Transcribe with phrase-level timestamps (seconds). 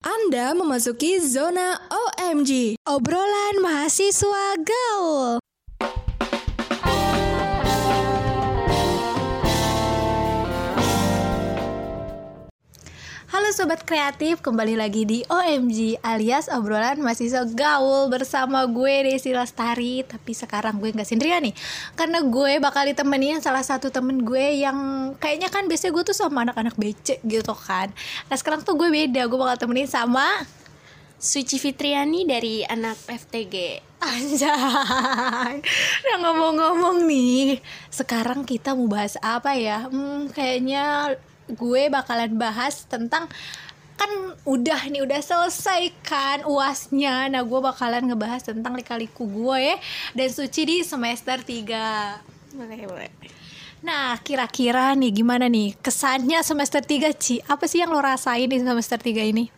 [0.00, 5.39] Anda memasuki zona OMG, obrolan mahasiswa gaul.
[13.50, 20.06] Halo sobat kreatif, kembali lagi di OMG alias obrolan mahasiswa gaul bersama gue Desi Lestari.
[20.06, 21.50] Tapi sekarang gue nggak sendirian nih,
[21.98, 24.78] karena gue bakal ditemenin salah satu temen gue yang
[25.18, 27.90] kayaknya kan biasanya gue tuh sama anak-anak becek gitu kan.
[28.30, 30.46] Nah sekarang tuh gue beda, gue bakal temenin sama
[31.18, 33.82] Suci Fitriani dari anak FTG.
[34.00, 35.60] Anjay
[36.08, 37.60] Nah ngomong-ngomong nih
[37.92, 41.20] Sekarang kita mau bahas apa ya hmm, Kayaknya
[41.54, 43.26] gue bakalan bahas tentang
[44.00, 44.08] Kan
[44.48, 49.76] udah nih udah selesai kan uasnya Nah gue bakalan ngebahas tentang lika-liku gue
[50.16, 53.10] Dan Suci di semester 3 Boleh, boleh.
[53.84, 58.56] Nah kira-kira nih gimana nih Kesannya semester 3 Ci Apa sih yang lo rasain di
[58.56, 59.52] semester 3 ini?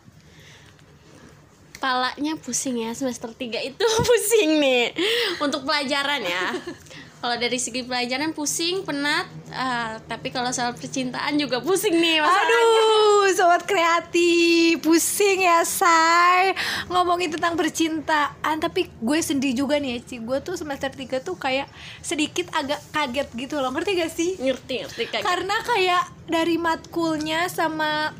[1.79, 4.95] Palanya pusing ya semester 3 itu pusing nih
[5.43, 6.51] untuk pelajaran ya.
[7.23, 12.51] Kalau dari segi pelajaran pusing, penat, ah, tapi kalau soal percintaan juga pusing nih masalahnya.
[12.51, 16.51] Aduh, sobat kreatif, pusing ya, say.
[16.91, 20.19] Ngomongin tentang percintaan, tapi gue sendiri juga nih, ya, Ci.
[20.19, 21.71] Gue tuh semester 3 tuh kayak
[22.03, 23.71] sedikit agak kaget gitu loh.
[23.71, 24.35] Ngerti gak sih?
[24.43, 28.11] Ngerti, ngerti kayak Karena kayak dari matkulnya sama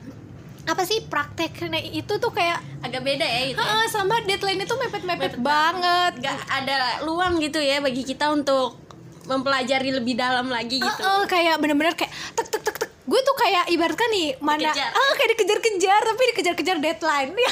[0.63, 3.59] apa sih prakteknya itu tuh kayak agak beda ya itu.
[3.59, 3.67] ya.
[3.67, 6.23] Heeh, sama deadline itu mepet-mepet Mepet banget.
[6.23, 8.79] Gak ada luang gitu ya bagi kita untuk
[9.25, 10.87] mempelajari lebih dalam lagi gitu.
[10.99, 14.89] Heeh, kayak bener-bener kayak tek tek tek tek gue tuh kayak ibaratkan nih mana Dikejar.
[14.89, 17.51] ah kayak dikejar-kejar tapi dikejar-kejar deadline ya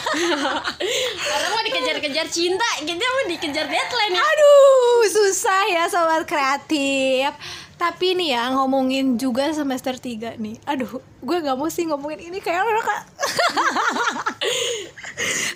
[1.27, 4.23] Orang mau dikejar-kejar cinta, kita mau dikejar deadline ya.
[4.23, 7.35] aduh susah ya sobat kreatif
[7.75, 10.87] tapi nih ya ngomongin juga semester 3 nih aduh
[11.19, 13.01] gue nggak mau sih ngomongin ini kayak orang kak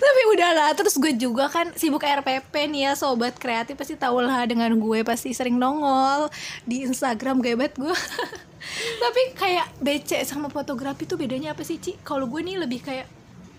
[0.04, 4.44] tapi udahlah terus gue juga kan sibuk RPP nih ya sobat kreatif pasti tau lah
[4.46, 6.30] dengan gue pasti sering nongol
[6.64, 7.92] di Instagram gebet gue
[9.02, 11.94] tapi kayak BC sama fotografi tuh bedanya apa sih Ci?
[12.02, 13.06] Kalau gue nih lebih kayak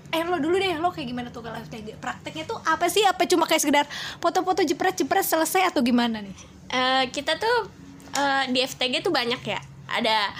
[0.07, 1.99] Eh lo dulu deh, lo kayak gimana tuh kalau FTG?
[1.99, 3.03] Prakteknya tuh apa sih?
[3.03, 3.85] Apa cuma kayak sekedar
[4.23, 6.35] foto-foto jepret-jepret selesai atau gimana nih?
[6.71, 7.67] Eh, kita tuh
[8.15, 9.59] eh, di FTG tuh banyak ya.
[9.91, 10.31] Ada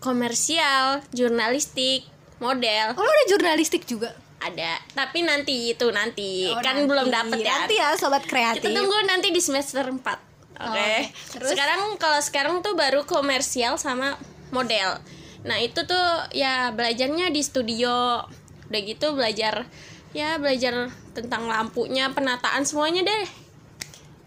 [0.00, 2.08] komersial, jurnalistik,
[2.40, 4.16] model, Oh lo ada jurnalistik juga?
[4.40, 4.80] Ada.
[4.96, 6.88] Tapi nanti itu nanti Oh, kan nanti.
[6.88, 7.52] belum dapet ya.
[7.60, 10.16] Nanti ya sobat kreatif Kita tunggu nanti di semester 4 Oke.
[10.60, 10.92] Oke,
[11.36, 11.48] terus?
[11.52, 14.20] Sekarang kalau sekarang tuh baru komersial sama
[14.52, 15.00] model.
[15.40, 16.06] Nah, itu tuh
[16.36, 18.20] ya belajarnya di studio.
[18.68, 19.64] Udah gitu belajar
[20.12, 23.24] ya belajar tentang lampunya, penataan semuanya deh.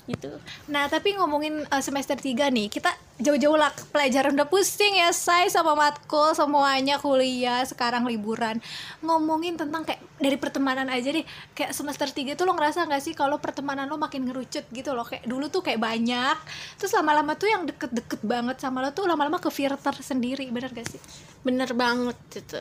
[0.03, 0.35] Gitu.
[0.68, 2.91] Nah tapi ngomongin uh, semester 3 nih Kita
[3.23, 8.59] jauh-jauh lah pelajaran udah pusing ya Say sama matkul semuanya kuliah Sekarang liburan
[9.00, 11.23] Ngomongin tentang kayak dari pertemanan aja deh
[11.56, 15.07] Kayak semester 3 tuh lo ngerasa gak sih kalau pertemanan lo makin ngerucut gitu loh
[15.07, 16.38] Kayak dulu tuh kayak banyak
[16.75, 20.85] Terus lama-lama tuh yang deket-deket banget sama lo tuh lama-lama ke filter sendiri Bener gak
[20.91, 21.00] sih?
[21.47, 22.59] Bener banget gitu.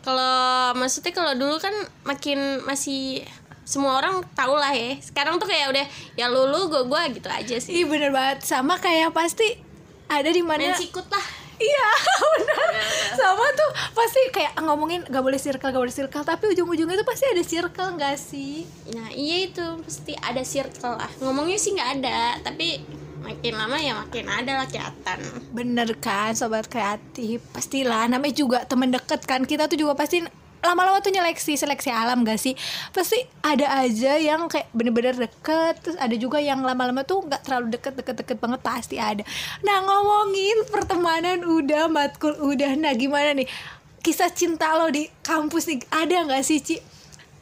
[0.00, 1.72] Kalau maksudnya kalau dulu kan
[2.08, 3.20] makin masih
[3.68, 4.96] semua orang tau lah ya.
[4.98, 5.86] Sekarang tuh kayak udah
[6.16, 7.72] ya lulu gue gue gitu aja sih.
[7.80, 9.69] Iya bener banget Sama kayak pasti
[10.10, 10.74] ada di mana?
[10.74, 11.26] Main sikut lah.
[11.60, 11.88] Iya
[12.34, 12.68] benar.
[13.14, 17.28] Sama tuh pasti kayak ngomongin gak boleh circle gak boleh circle Tapi ujung-ujungnya tuh pasti
[17.28, 18.64] ada circle gak sih?
[18.96, 21.10] Nah iya itu pasti ada circle lah.
[21.20, 22.80] Ngomongnya sih nggak ada Tapi
[23.20, 25.18] makin lama ya makin ada lah kelihatan.
[25.52, 27.44] Bener kan sobat kreatif?
[27.52, 29.44] Pastilah namanya juga temen deket kan.
[29.44, 30.24] Kita tuh juga pasti
[30.60, 32.54] lama-lama tuh nyeleksi seleksi alam gak sih?
[32.92, 37.66] Pasti ada aja yang kayak bener-bener deket terus ada juga yang lama-lama tuh nggak terlalu
[37.72, 39.24] deket deket-deket banget pasti ada.
[39.64, 43.48] Nah ngomongin pertemanan udah matkul udah nah gimana nih?
[44.00, 46.76] Kisah cinta lo di kampus nih ada nggak sih Ci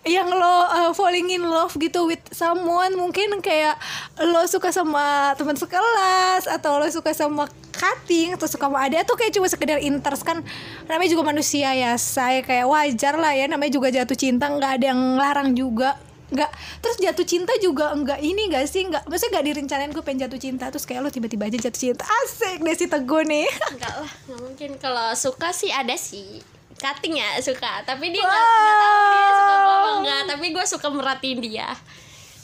[0.08, 3.76] yang lo uh, falling in love gitu with someone mungkin kayak
[4.24, 7.44] lo suka sama teman sekelas atau lo suka sama
[7.76, 10.24] cutting atau suka sama ada atau kayak cuma sekedar interest.
[10.24, 10.40] Kan
[10.88, 14.86] namanya juga manusia ya saya kayak wajar lah ya namanya juga jatuh cinta nggak ada
[14.90, 16.00] yang larang juga.
[16.28, 16.50] Nggak
[16.84, 20.36] terus jatuh cinta juga enggak ini gak sih nggak maksudnya nggak direncanain gue pengen jatuh
[20.36, 22.04] cinta terus kayak lo tiba-tiba aja jatuh cinta.
[22.04, 23.48] Asik deh si teguh nih.
[23.76, 24.70] Enggak lah nggak mungkin.
[24.76, 27.82] Kalau suka sih ada sih Cutting ya suka.
[27.82, 31.68] Tapi dia nggak nggak tahu dia suka gue apa enggak Tapi gue suka merhatiin dia.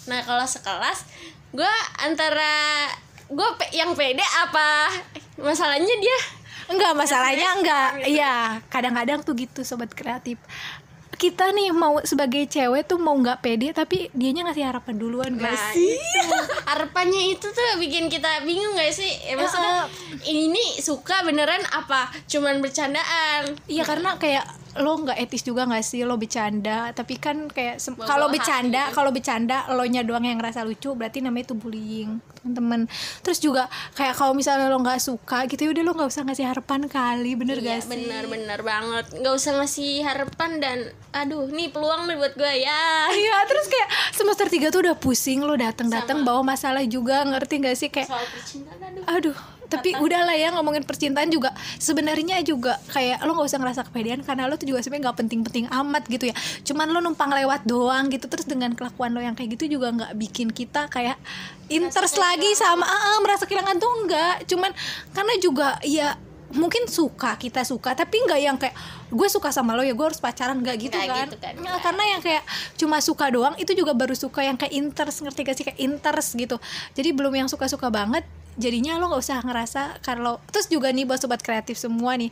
[0.04, 0.98] Nah kalau sekelas
[1.50, 2.90] Gue antara
[3.24, 4.90] Gue pe- yang pede apa?
[5.38, 6.18] Masalahnya dia
[6.64, 7.88] Enggak, masalahnya enggak.
[8.08, 8.36] Iya,
[8.72, 10.40] kadang-kadang tuh gitu sobat kreatif.
[11.14, 15.46] Kita nih mau sebagai cewek tuh mau nggak pede tapi dianya ngasih harapan duluan gak
[15.46, 15.94] Nah, sih?
[15.94, 16.38] itu.
[16.64, 19.08] harapannya itu tuh bikin kita bingung gak sih?
[19.22, 19.86] Ya, maksudnya
[20.26, 22.10] ini suka beneran apa?
[22.26, 23.54] Cuman bercandaan.
[23.66, 24.44] Iya karena kayak
[24.80, 26.02] lo nggak etis juga nggak sih?
[26.02, 26.90] Lo bercanda.
[26.90, 31.22] Tapi kan kayak Bawa kalau bercanda kalau bercanda lo nya doang yang ngerasa lucu berarti
[31.22, 32.90] namanya itu bullying teman-teman.
[33.22, 36.46] Terus juga kayak kalau misalnya lo nggak suka gitu ya udah lo nggak usah ngasih
[36.50, 37.90] harapan kali bener Iya, gak sih?
[37.92, 39.04] benar-benar banget.
[39.14, 40.78] Nggak usah ngasih harapan dan
[41.14, 42.82] aduh nih peluang nih buat gue ya.
[43.14, 47.76] Iya terus kayak semester 3 tuh udah pusing lo datang-datang bawa masalah juga ngerti gak
[47.78, 47.88] sih?
[47.88, 49.04] Kayak soal percintaan aduh.
[49.06, 49.36] Aduh
[49.68, 54.46] tapi udahlah ya ngomongin percintaan juga sebenarnya juga kayak lo nggak usah ngerasa kepedean karena
[54.48, 56.36] lo tuh juga sebenarnya nggak penting-penting amat gitu ya.
[56.66, 60.12] Cuman lo numpang lewat doang gitu terus dengan kelakuan lo yang kayak gitu juga nggak
[60.16, 61.16] bikin kita kayak
[61.68, 64.70] interest lagi sama ah, ah, merasa kehilangan tuh enggak cuman
[65.16, 66.16] karena juga ya
[66.54, 68.76] mungkin suka kita suka tapi nggak yang kayak
[69.10, 71.78] gue suka sama lo ya gue harus pacaran nggak gitu Nggak kan, gitu kan, Nah,
[71.82, 72.42] karena yang kayak
[72.78, 75.64] cuma suka doang itu juga baru suka yang kayak interest ngerti gak sih?
[75.66, 76.56] Kayak interest gitu.
[76.94, 78.22] Jadi belum yang suka-suka banget
[78.54, 82.30] jadinya lo nggak usah ngerasa kalau terus juga nih buat sobat kreatif semua nih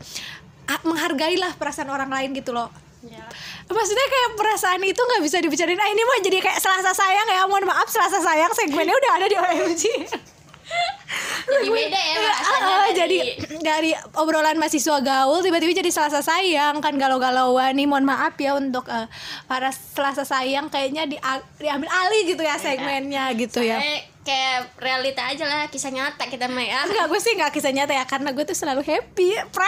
[0.70, 2.70] ah, menghargailah perasaan orang lain gitu loh
[3.02, 3.26] ya.
[3.66, 7.42] maksudnya kayak perasaan itu nggak bisa dibicarain ah ini mah jadi kayak selasa sayang ya
[7.50, 9.82] mohon maaf selasa sayang segmennya udah ada di OMG
[11.44, 13.18] jadi beda ya rasanya Ah, dari- jadi
[13.60, 16.78] dari obrolan mahasiswa gaul tiba-tiba jadi selasa sayang.
[16.78, 19.06] Kan galau-galauan nih mohon maaf ya untuk eh,
[19.44, 21.16] para selasa sayang kayaknya di,
[21.56, 23.78] diambil alih gitu ya segmennya gitu ya.
[24.22, 26.86] Kayak realita aja lah kisah nyata kita mah ya.
[26.86, 29.66] Enggak, gue sih nggak kisah nyata ya karena gue tuh selalu happy, pre.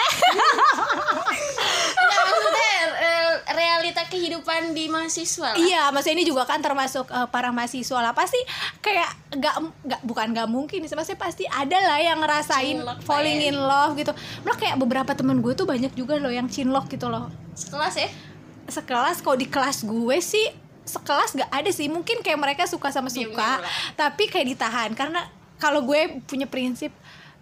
[1.97, 2.71] Nggak, maksudnya
[3.95, 8.11] realita kehidupan di mahasiswa lah iya, maksudnya ini juga kan termasuk eh, para mahasiswa lah.
[8.11, 8.41] Pasti
[8.83, 9.55] kayak nggak
[9.87, 13.55] nggak bukan nggak mungkin sih, maksudnya pasti ada lah yang ngerasain Cinlok, falling ya.
[13.55, 14.11] in love gitu.
[14.43, 17.31] Malah kayak beberapa temen gue tuh banyak juga loh yang cinlok gitu loh.
[17.55, 18.11] sekelas ya
[18.67, 20.51] Sekelas kalau di kelas gue sih
[20.85, 23.63] sekelas gak ada sih mungkin kayak mereka suka sama suka
[23.97, 25.25] tapi kayak ditahan karena
[25.57, 26.93] kalau gue punya prinsip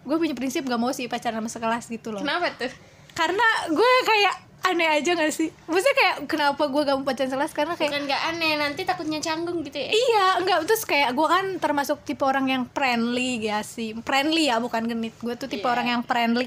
[0.06, 2.70] gue punya prinsip gak mau sih pacaran sama sekelas gitu loh kenapa tuh
[3.18, 4.34] karena gue kayak
[4.64, 8.04] aneh aja gak sih maksudnya kayak kenapa gue gak mau pacaran sekelas karena kayak bukan
[8.04, 12.22] nggak aneh nanti takutnya canggung gitu ya iya enggak terus kayak gue kan termasuk tipe
[12.22, 15.72] orang yang friendly ya sih friendly ya bukan genit gue tuh tipe Iya.
[15.72, 16.46] orang yang friendly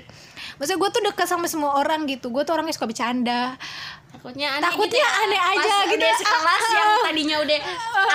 [0.55, 3.59] maksudnya gue tuh deket sama semua orang gitu gue tuh orangnya suka bercanda
[4.07, 5.09] takutnya aneh Takutnya gitu ya.
[5.21, 5.95] aneh aja Pas gitu.
[5.97, 7.57] udah sekelas Ah, yang tadinya udah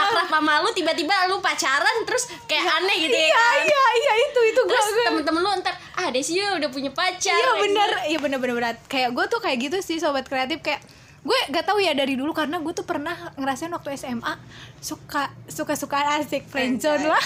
[0.00, 3.58] akrab sama lu tiba-tiba lu pacaran terus kayak aneh gitu ya iya kan?
[3.62, 7.52] iya iya itu itu gue terus temen-temen lu ntar ah Desi udah punya pacar iya
[7.54, 8.08] bener gitu.
[8.08, 10.78] iya bener bener bener kayak gue tuh kayak gitu sih sobat kreatif kayak
[11.20, 14.40] gue gak tahu ya dari dulu karena gue tuh pernah ngerasain waktu SMA
[14.80, 17.20] suka suka suka asik friendzone lah.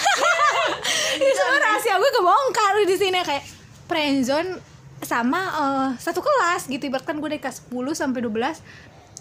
[1.15, 3.45] Ini semua rahasia gue kebongkar di sini kayak
[3.87, 4.59] friendzone
[4.99, 6.91] sama eh, satu kelas gitu.
[6.91, 8.35] Ibaratkan gue dari kelas 10 sampai 12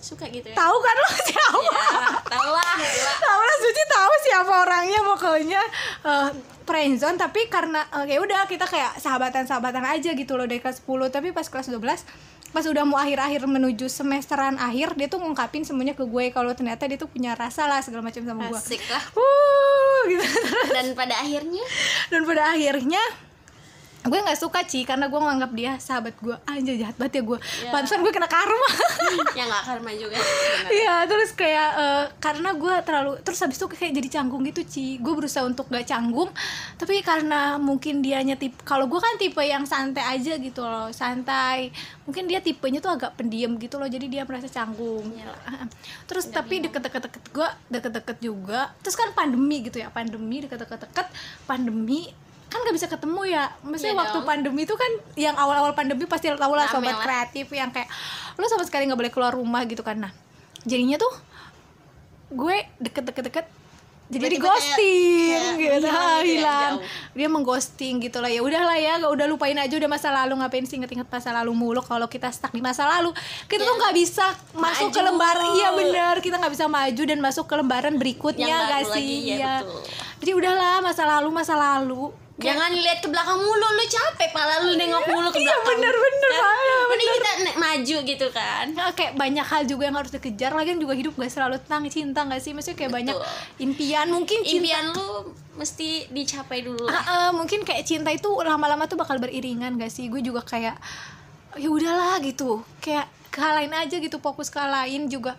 [0.02, 0.56] suka gitu ya?
[0.58, 1.61] Tahu kan lo siapa?
[1.70, 2.76] Ya tau lah
[3.31, 3.56] tahu lah.
[3.62, 5.62] Suci tahu siapa orangnya pokoknya
[6.02, 6.31] uh,
[6.67, 7.14] friendzone.
[7.14, 11.31] Tapi karena uh, ya udah kita kayak sahabatan-sahabatan aja gitu loh dari kelas 10 tapi
[11.31, 11.79] pas kelas 12
[12.55, 16.87] pas udah mau akhir-akhir menuju semesteran akhir dia tuh ngungkapin semuanya ke gue kalau ternyata
[16.87, 18.55] dia tuh punya rasa lah segala macam sama gue.
[18.55, 19.03] Asik lah.
[19.19, 20.25] Uh gitu.
[20.71, 21.65] Dan pada akhirnya?
[22.15, 23.03] Dan pada akhirnya
[24.05, 26.37] gue nggak suka Ci karena gue nganggap dia sahabat gue.
[26.45, 27.39] Anjir jahat banget ya gue.
[27.65, 27.71] Ya.
[27.73, 28.69] pantesan gue kena karma.
[29.39, 30.21] Ya nggak karma juga.
[30.69, 35.01] Iya terus kayak eh, karena gue terlalu terus habis itu kayak jadi canggung gitu Ci.
[35.01, 36.29] Gue berusaha untuk gak canggung
[36.77, 41.73] tapi karena mungkin dianya tipe kalau gue kan tipe yang santai aja gitu loh santai.
[42.05, 45.09] Mungkin dia tipenya tuh agak pendiam gitu loh jadi dia merasa canggung.
[45.17, 45.65] Iyalah.
[46.09, 48.69] terus tapi deket-deket deket gue deket-deket juga.
[48.85, 51.09] Terus kan pandemi gitu ya pandemi deket-deket deket
[51.49, 52.12] pandemi
[52.54, 54.26] kan gak bisa ketemu ya maksudnya Iya waktu dong.
[54.26, 57.02] pandemi itu kan yang awal-awal pandemi pasti tau lah sobat lah.
[57.02, 57.90] kreatif yang kayak
[58.32, 60.12] lo sama sekali nggak boleh keluar rumah gitu kan nah
[60.62, 61.11] jadinya tuh
[62.30, 63.46] gue deket-deket-deket
[64.04, 67.16] jadi di ghosting kayak- gitu kayak ah, hilang gitu ya, hilang jauh.
[67.16, 70.64] dia mengghosting gitu lah ya udahlah ya gak udah lupain aja udah masa lalu ngapain
[70.64, 74.26] sih inget-inget masa lalu mulu kalau kita stuck di masa lalu kita tuh nggak bisa
[74.52, 75.08] masuk ke Maju.
[75.08, 78.92] lembaran iya bener kita nggak bisa maju dan masuk ke lembaran berikutnya Yang gak lagi,
[78.94, 79.54] sih ya, Iya.
[79.62, 79.80] betul.
[80.20, 82.04] jadi udahlah masa lalu masa lalu
[82.35, 85.67] Jangan lihat ke belakang mulu, lu capek pala lu nengok mulu ke Iya, belakang.
[85.71, 86.43] bener-bener, Kan?
[86.43, 88.64] Pala, Mending kita ne- maju gitu kan.
[88.71, 92.21] Nah, kayak banyak hal juga yang harus dikejar lagi juga hidup gak selalu tentang cinta
[92.25, 93.62] gak sih maksudnya kayak banyak Betul.
[93.62, 95.09] impian mungkin cinta Impian lu
[95.55, 96.93] mesti dicapai dulu lah.
[96.93, 100.75] Ah, ah, mungkin kayak cinta itu lama-lama tuh bakal beriringan gak sih gue juga kayak
[101.55, 105.38] ya udahlah gitu kayak ke hal lain aja gitu fokus ke hal lain juga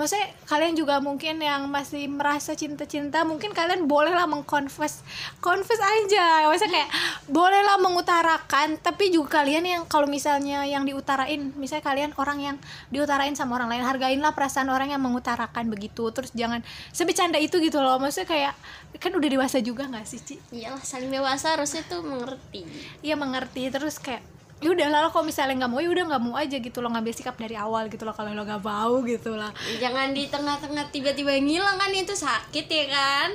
[0.00, 5.04] maksudnya kalian juga mungkin yang masih merasa cinta-cinta mungkin kalian bolehlah mengconfess
[5.44, 6.90] confess aja maksudnya kayak
[7.28, 12.56] bolehlah mengutarakan tapi juga kalian yang kalau misalnya yang diutarain misalnya kalian orang yang
[12.88, 16.64] diutarain sama orang lain hargainlah perasaan orang yang mengutarakan begitu terus jangan
[16.96, 18.54] sebecanda itu gitu loh maksudnya kayak
[18.96, 20.34] kan udah dewasa juga nggak sih Ci?
[20.50, 22.66] Iyalah saling dewasa harusnya tuh mengerti.
[23.04, 24.24] Iya mengerti terus kayak
[24.60, 27.12] ya udah lah kalau misalnya nggak mau ya udah nggak mau aja gitu loh ngambil
[27.16, 29.48] sikap dari awal gitu loh kalau lo nggak mau gitu lah.
[29.80, 33.28] Jangan di tengah-tengah tiba-tiba ngilang kan itu sakit ya kan?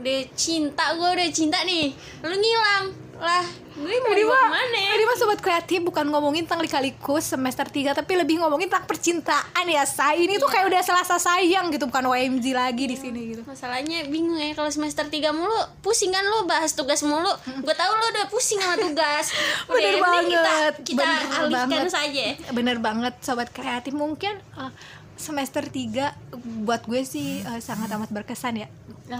[0.00, 1.92] Udah cinta gue udah cinta nih
[2.24, 2.84] lu ngilang.
[3.20, 3.44] Lah
[3.74, 4.78] gue mau dibawa ke mana?
[4.78, 4.90] ya?
[4.94, 9.66] ini mah sobat kreatif bukan ngomongin tentang lika-liku semester 3 tapi lebih ngomongin tentang percintaan
[9.66, 10.22] ya say.
[10.22, 13.42] Ini tuh kayak udah selasa sayang gitu bukan OMG lagi di sini gitu.
[13.42, 17.34] Masalahnya bingung ya kalau semester 3 mulu pusing kan lu bahas tugas mulu.
[17.60, 19.34] Gue tahu lu udah pusing sama tugas.
[19.66, 21.90] Udah, Bener penting kita, banget, kita bener alihkan banget.
[21.90, 22.26] saja.
[22.52, 23.90] Bener banget sobat kreatif.
[23.90, 24.70] Mungkin uh,
[25.14, 26.34] semester 3
[26.66, 28.68] buat gue sih uh, sangat amat berkesan ya.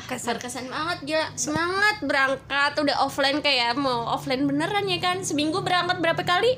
[0.09, 0.41] Kesan.
[0.41, 1.27] berkesan banget gila.
[1.37, 2.73] Semangat berangkat.
[2.81, 5.21] Udah offline kayak mau offline beneran ya kan?
[5.23, 6.57] Seminggu berangkat berapa kali?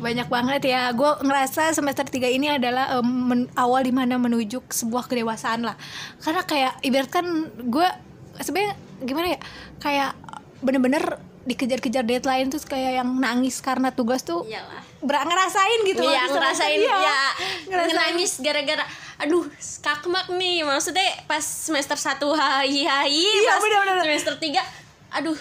[0.00, 0.90] Banyak banget ya.
[0.96, 5.76] Gue ngerasa semester 3 ini adalah um, men- awal di mana menuju sebuah kedewasaan lah.
[6.24, 7.26] Karena kayak ibaratkan
[7.68, 7.88] gue
[8.40, 8.74] sebenarnya
[9.04, 9.40] gimana ya?
[9.78, 10.10] Kayak
[10.58, 11.04] bener-bener
[11.48, 14.84] dikejar-kejar deadline terus kayak yang nangis karena tugas tuh iyalah.
[14.98, 17.20] Ber- ngerasain gitu loh Iya semester- ngerasain iya, ya
[17.66, 17.96] ngerasain.
[17.96, 18.84] nangis gara-gara
[19.18, 19.44] aduh
[19.80, 20.62] kakmak nih.
[20.62, 24.04] Maksudnya pas semester 1 hai hai Iya, pas bener-bener.
[24.04, 24.60] semester 3
[25.10, 25.32] aduh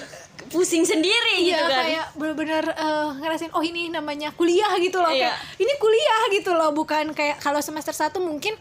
[0.47, 1.83] pusing sendiri Iya gitu kan.
[1.83, 5.11] kayak bener-bener eh, ngerasain oh ini namanya kuliah gitu loh.
[5.11, 5.27] Iya.
[5.29, 8.55] kayak ini kuliah gitu loh bukan kayak kalau semester 1 mungkin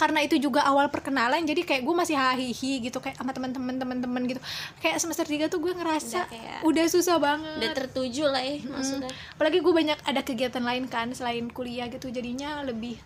[0.00, 4.22] karena itu juga awal perkenalan jadi kayak gue masih hahihi gitu kayak sama teman-teman teman-teman
[4.24, 4.40] gitu.
[4.80, 7.56] Kayak semester 3 tuh gue ngerasa Udah kayak- udah susah banget.
[7.60, 9.12] udah tertuju lah ya maksudnya.
[9.36, 12.96] Apalagi gue banyak ada kegiatan lain kan selain kuliah gitu jadinya lebih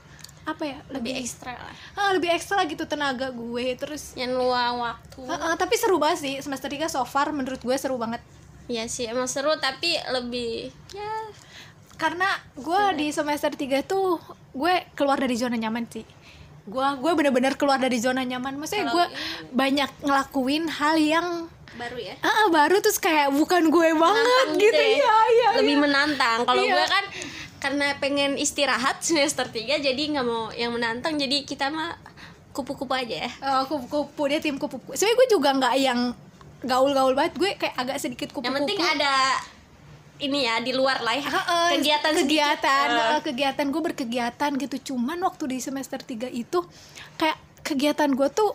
[0.46, 1.74] apa ya lebih lebih ekstra lah.
[1.98, 5.26] Ah, lebih ekstra gitu tenaga gue terus yang luang waktu.
[5.26, 8.22] Ah, ah, tapi seru banget sih semester 3 so far menurut gue seru banget.
[8.70, 11.10] Iya sih emang seru tapi lebih ya.
[11.98, 14.22] Karena gue di semester 3 tuh
[14.54, 16.06] gue keluar dari zona nyaman sih
[16.64, 18.56] gue gue bener-bener keluar dari zona nyaman.
[18.56, 19.06] Maksudnya gue
[19.52, 21.28] banyak ngelakuin hal yang
[21.74, 22.14] baru ya?
[22.22, 24.82] Ah baru terus kayak bukan gue banget Menantang gitu.
[24.96, 25.18] ya.
[25.28, 25.82] ya lebih iya.
[25.82, 26.38] menantang.
[26.46, 26.72] Kalau Iya.
[26.72, 27.04] gue kan
[27.60, 31.20] karena pengen istirahat semester 3 jadi nggak mau yang menantang.
[31.20, 31.98] Jadi kita mah
[32.54, 33.30] kupu-kupu aja ya.
[33.42, 34.30] Oh, kupu-kupu.
[34.30, 34.94] Dia tim kupu-kupu.
[34.94, 36.00] Sebenarnya gue juga nggak yang
[36.62, 37.34] gaul-gaul banget.
[37.36, 38.48] Gue kayak agak sedikit kupu-kupu.
[38.48, 39.36] yang penting ada
[40.22, 41.26] ini ya di luar lah ya.
[41.26, 44.94] Heeh, kegiatan kegiatan eh, kegiatan gue berkegiatan gitu.
[44.94, 46.62] Cuman waktu di semester 3 itu
[47.18, 48.54] kayak kegiatan gue tuh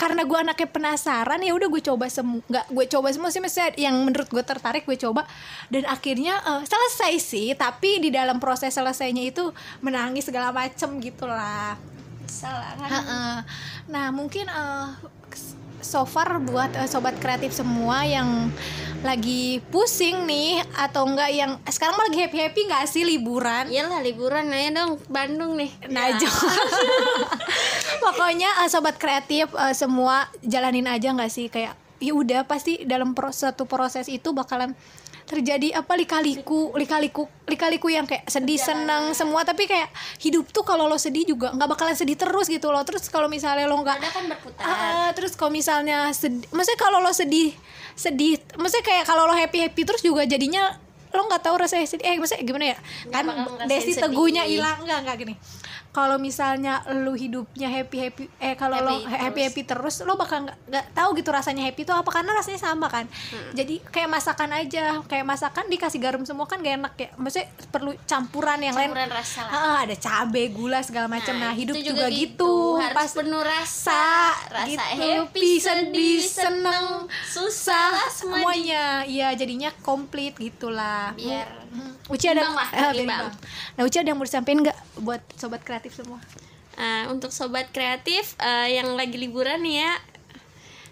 [0.00, 3.76] karena gue anaknya penasaran ya udah gue coba semua nggak gue coba semua sih misalnya
[3.76, 5.28] yang menurut gue tertarik gue coba.
[5.68, 9.52] Dan akhirnya eh, selesai sih tapi di dalam proses selesainya itu
[9.84, 11.76] menangis segala macem gitulah.
[12.24, 12.88] Salah kan?
[12.88, 13.36] Heeh.
[13.92, 14.86] Nah mungkin eh,
[15.80, 18.48] so far buat eh, sobat kreatif semua yang
[19.00, 23.72] lagi pusing nih atau enggak yang sekarang mah lagi happy happy nggak sih liburan?
[23.72, 26.52] iyalah liburan aja dong Bandung nih Najwa.
[28.04, 33.12] Pokoknya eh, sobat kreatif eh, semua jalanin aja nggak sih kayak ya udah pasti dalam
[33.12, 34.72] proses satu proses itu bakalan
[35.30, 39.86] terjadi apa lika-liku lika-liku lika-liku yang kayak sedih senang semua tapi kayak
[40.18, 43.70] hidup tuh kalau lo sedih juga nggak bakalan sedih terus gitu loh terus kalau misalnya
[43.70, 47.54] lo nggak kan berputar Ah, terus kalau misalnya sedih, maksudnya kalau lo sedih,
[47.94, 50.74] sedih, maksudnya kayak kalau lo happy happy terus juga jadinya
[51.10, 52.06] lo nggak tahu rasanya sedih.
[52.06, 52.78] Eh, maksudnya gimana ya?
[53.10, 53.24] kan
[53.66, 55.34] desi teguhnya hilang nggak nggak gini.
[55.90, 60.46] Kalau misalnya lo hidupnya happy happy, eh kalau lo Happy happy happy terus, lo bakal
[60.46, 63.10] nggak tahu gitu rasanya happy itu apa karena rasanya sama kan.
[63.10, 63.50] Hmm.
[63.58, 67.08] Jadi kayak masakan aja, kayak masakan dikasih garam semua kan gak enak ya.
[67.18, 68.90] Maksudnya perlu campuran yang lain.
[68.94, 71.34] campuran rasa lah Ah, ada cabe, gula segala macam.
[71.36, 72.78] Nah, hidup itu juga, gitu.
[72.78, 74.04] harus Pas penuh rasa
[74.50, 75.02] rasa gitu.
[75.02, 81.94] happy Sedih, seneng, susah semuanya iya jadinya komplit gitulah biar Hmm.
[82.10, 83.30] Uci ada lah, imbang.
[83.78, 86.18] nah Uci ada yang mau disampaikan nggak buat sobat kreatif semua?
[86.74, 89.92] Ah, untuk sobat kreatif eh, yang lagi liburan nih ya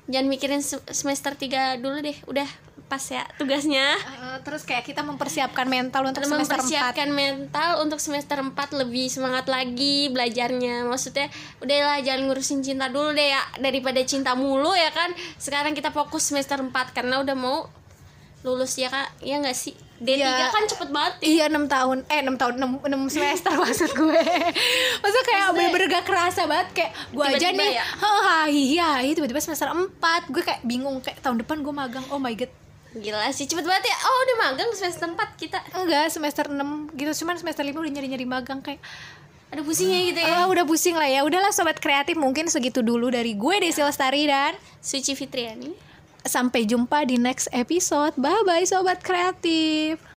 [0.08, 2.48] jangan mikirin se- semester 3 dulu deh udah
[2.88, 3.84] pas ya tugasnya.
[3.92, 9.12] Eh, terus kayak kita mempersiapkan mental untuk semester 4 mempersiapkan mental untuk semester 4 lebih
[9.12, 10.88] semangat lagi belajarnya.
[10.88, 11.28] Maksudnya
[11.60, 15.12] udahlah jangan ngurusin cinta dulu deh ya daripada cinta mulu ya kan.
[15.36, 17.68] Sekarang kita fokus semester 4 karena udah mau
[18.40, 19.20] lulus ya kak.
[19.20, 20.46] Ya nggak sih D3 Iya.
[20.48, 21.26] kan cepet banget ya.
[21.26, 21.98] Iya 6 tahun.
[22.06, 24.22] Eh 6 tahun 6, 6 semester maksud gue.
[24.98, 26.68] Maksudnya kayak bener-bener gak kerasa banget.
[26.72, 27.84] Kayak gue aja Tiba-tiba nih ya?
[27.84, 29.90] Hahaha iya tiba-tiba semester 4
[30.30, 32.06] Gue kayak bingung Kayak tahun depan gue magang.
[32.08, 32.50] Oh my god.
[32.88, 33.96] Gila sih cepet banget ya.
[34.00, 35.58] Oh udah magang semester 4 kita.
[35.74, 36.54] Enggak semester 6
[36.94, 37.26] gitu.
[37.26, 38.78] Cuman semester 5 udah nyari-nyari magang Kayak
[39.48, 40.28] ada pusingnya gitu ya?
[40.34, 41.24] Ah, udah pusing lah ya.
[41.24, 45.87] Udahlah sobat kreatif mungkin segitu dulu dari gue Desi Lestari dan Suci Fitriani
[46.26, 48.16] sampai jumpa di next episode.
[48.18, 50.17] Bye bye sobat kreatif.